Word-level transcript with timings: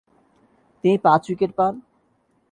তিনি 0.83 0.97
পাঁচ 0.97 1.21
উইকেট 1.29 1.51
পান। 1.57 1.73